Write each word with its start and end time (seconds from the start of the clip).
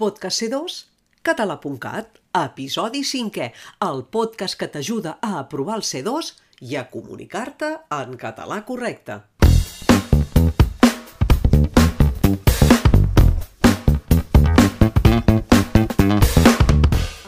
Podcast 0.00 0.40
C2, 0.40 0.76
català.cat, 1.20 2.22
episodi 2.32 3.02
5è, 3.04 3.50
el 3.84 3.98
podcast 4.08 4.56
que 4.56 4.68
t'ajuda 4.72 5.18
a 5.20 5.34
aprovar 5.42 5.74
el 5.76 5.82
C2 5.84 6.30
i 6.64 6.78
a 6.80 6.86
comunicar-te 6.88 7.68
en 7.92 8.14
català 8.16 8.62
correcte. 8.64 9.18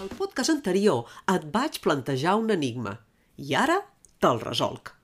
Al 0.00 0.08
podcast 0.16 0.54
anterior 0.54 1.04
et 1.34 1.44
vaig 1.52 1.76
plantejar 1.84 2.38
un 2.40 2.56
enigma 2.56 2.96
i 3.36 3.52
ara 3.52 3.76
te'l 4.16 4.40
resolc. 4.46 4.94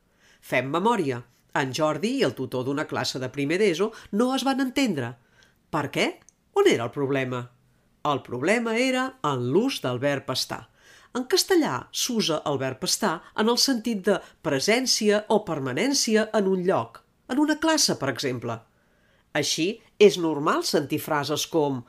Fem 0.40 0.72
memòria. 0.72 1.20
En 1.52 1.76
Jordi 1.76 2.16
i 2.16 2.24
el 2.24 2.32
tutor 2.32 2.64
d'una 2.64 2.88
classe 2.88 3.20
de 3.20 3.28
primer 3.28 3.60
d'ESO 3.60 3.92
no 4.16 4.32
es 4.32 4.48
van 4.48 4.64
entendre. 4.64 5.12
Per 5.68 5.86
què? 5.92 6.08
On 6.56 6.64
era 6.64 6.88
el 6.88 6.96
problema? 6.96 7.44
El 8.08 8.22
problema 8.26 8.76
era 8.80 9.04
en 9.28 9.48
l'ús 9.52 9.82
del 9.84 9.98
verb 10.00 10.30
estar. 10.32 10.62
En 11.18 11.24
castellà 11.32 11.74
s'usa 12.02 12.38
el 12.48 12.58
verb 12.60 12.84
estar 12.86 13.14
en 13.42 13.50
el 13.52 13.58
sentit 13.60 14.04
de 14.06 14.16
presència 14.46 15.24
o 15.34 15.40
permanència 15.48 16.28
en 16.38 16.48
un 16.52 16.64
lloc, 16.68 17.02
en 17.32 17.40
una 17.44 17.58
classe, 17.62 17.96
per 18.00 18.10
exemple. 18.12 18.58
Així, 19.40 19.68
és 19.98 20.18
normal 20.20 20.64
sentir 20.68 21.00
frases 21.04 21.46
com 21.52 21.82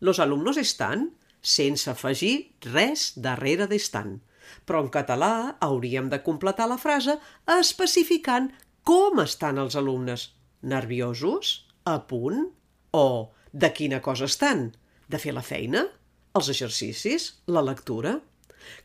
«Los 0.00 0.20
alumnos 0.20 0.60
están», 0.60 1.08
sense 1.44 1.90
afegir 1.90 2.34
res 2.72 3.12
darrere 3.26 3.68
d'estan. 3.70 4.18
Però 4.64 4.80
en 4.84 4.90
català 4.92 5.56
hauríem 5.64 6.10
de 6.12 6.20
completar 6.24 6.68
la 6.70 6.80
frase 6.80 7.18
especificant 7.58 8.50
com 8.84 9.20
estan 9.24 9.60
els 9.60 9.76
alumnes. 9.80 10.30
Nerviosos? 10.62 11.54
A 11.84 11.98
punt? 12.08 12.48
O 12.92 13.32
de 13.52 13.70
quina 13.76 14.00
cosa 14.04 14.28
estan? 14.30 14.70
De 15.10 15.20
fer 15.20 15.34
la 15.36 15.44
feina? 15.44 15.84
Els 16.34 16.50
exercicis? 16.52 17.28
La 17.46 17.62
lectura? 17.62 18.18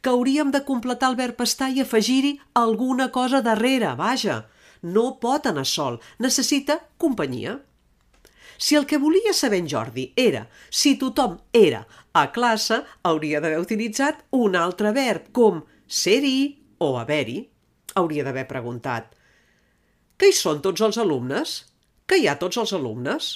Que 0.04 0.12
hauríem 0.12 0.52
de 0.52 0.64
completar 0.68 1.12
el 1.12 1.18
verb 1.20 1.40
estar 1.46 1.70
i 1.72 1.82
afegir-hi 1.84 2.36
alguna 2.60 3.10
cosa 3.16 3.42
darrere, 3.42 3.94
vaja. 3.96 4.44
No 4.84 5.20
pot 5.24 5.48
anar 5.48 5.66
sol, 5.68 6.00
necessita 6.20 6.80
companyia. 6.98 7.58
Si 8.60 8.76
el 8.76 8.86
que 8.86 9.00
volia 9.00 9.34
saber 9.34 9.62
en 9.64 9.70
Jordi 9.72 10.10
era 10.20 10.48
si 10.70 10.98
tothom 11.00 11.38
era 11.56 11.86
a 12.14 12.26
classe, 12.36 12.82
hauria 13.08 13.40
d'haver 13.40 13.62
utilitzat 13.64 14.26
un 14.36 14.58
altre 14.60 14.92
verb, 14.92 15.32
com 15.32 15.64
ser-hi 15.88 16.60
o 16.80 16.98
haver-hi. 17.00 17.40
Hauria 17.96 18.26
d'haver 18.28 18.46
preguntat 18.48 19.16
que 20.20 20.28
hi 20.28 20.36
són 20.36 20.58
tots 20.60 20.84
els 20.84 20.98
alumnes? 21.00 21.52
Que 22.04 22.18
hi 22.20 22.26
ha 22.28 22.36
tots 22.42 22.60
els 22.60 22.74
alumnes? 22.76 23.30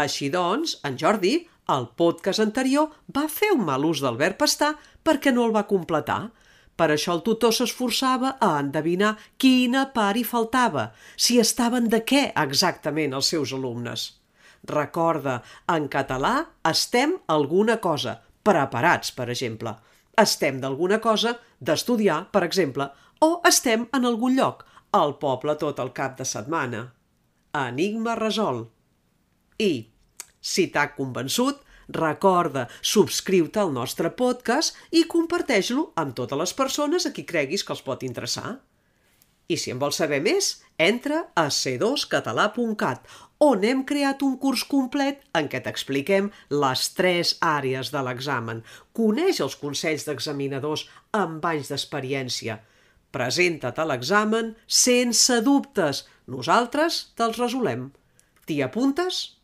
Així 0.00 0.26
doncs, 0.34 0.72
en 0.88 0.96
Jordi, 0.98 1.34
al 1.68 1.88
podcast 2.00 2.40
anterior, 2.42 2.90
va 3.14 3.26
fer 3.28 3.52
un 3.54 3.64
mal 3.68 3.84
ús 3.84 4.00
del 4.04 4.16
verb 4.20 4.42
estar 4.46 4.74
perquè 5.04 5.32
no 5.34 5.44
el 5.46 5.54
va 5.56 5.66
completar. 5.70 6.20
Per 6.78 6.88
això 6.94 7.16
el 7.16 7.24
tutor 7.26 7.52
s'esforçava 7.54 8.36
a 8.40 8.52
endevinar 8.60 9.16
quina 9.36 9.88
part 9.94 10.20
hi 10.20 10.24
faltava, 10.24 10.92
si 11.16 11.40
estaven 11.42 11.88
de 11.92 12.00
què 12.06 12.28
exactament 12.44 13.16
els 13.18 13.30
seus 13.34 13.52
alumnes. 13.56 14.06
Recorda, 14.68 15.40
en 15.74 15.88
català 15.90 16.34
estem 16.70 17.18
alguna 17.34 17.78
cosa, 17.82 18.18
preparats, 18.46 19.12
per 19.12 19.28
exemple. 19.34 19.74
Estem 20.18 20.62
d'alguna 20.62 20.98
cosa, 21.02 21.36
d'estudiar, 21.60 22.24
per 22.32 22.42
exemple, 22.46 22.88
o 23.20 23.30
estem 23.48 23.86
en 23.94 24.06
algun 24.08 24.38
lloc, 24.38 24.64
al 24.94 25.18
poble 25.18 25.54
tot 25.60 25.78
el 25.82 25.92
cap 25.92 26.16
de 26.18 26.24
setmana. 26.24 26.88
Enigma 27.58 28.14
resolt. 28.18 28.70
I, 29.58 29.90
si 30.40 30.68
t'ha 30.72 30.88
convençut, 30.96 31.60
recorda 31.88 32.66
subscriu-te 32.84 33.60
al 33.60 33.72
nostre 33.72 34.10
podcast 34.12 34.76
i 34.92 35.06
comparteix-lo 35.08 35.90
amb 35.96 36.14
totes 36.16 36.38
les 36.38 36.54
persones 36.54 37.06
a 37.08 37.12
qui 37.16 37.24
creguis 37.24 37.64
que 37.64 37.72
els 37.72 37.84
pot 37.84 38.04
interessar. 38.04 38.58
I 39.48 39.56
si 39.56 39.72
en 39.72 39.78
vols 39.80 39.96
saber 39.96 40.18
més, 40.20 40.58
entra 40.76 41.22
a 41.32 41.46
c2català.cat, 41.48 43.06
on 43.40 43.62
hem 43.64 43.80
creat 43.88 44.22
un 44.26 44.34
curs 44.42 44.64
complet 44.68 45.22
en 45.38 45.48
què 45.48 45.62
t'expliquem 45.64 46.28
les 46.52 46.82
tres 46.98 47.36
àrees 47.40 47.92
de 47.94 48.02
l'examen. 48.04 48.60
Coneix 48.92 49.40
els 49.40 49.56
consells 49.56 50.04
d'examinadors 50.04 50.84
amb 51.16 51.46
anys 51.48 51.72
d'experiència. 51.72 52.58
Presenta't 53.14 53.80
a 53.80 53.88
l'examen 53.88 54.52
sense 54.66 55.40
dubtes. 55.46 56.04
Nosaltres 56.28 57.00
te'ls 57.16 57.40
resolem. 57.40 57.88
T'hi 58.44 58.60
apuntes? 58.66 59.37